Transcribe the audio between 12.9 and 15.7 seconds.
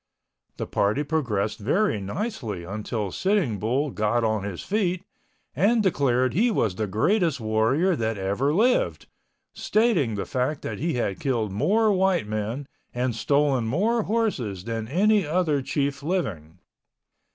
and stolen more horses than any other